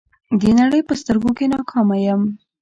[0.39, 2.21] د نړۍ په سترګو کې ناکامه یم.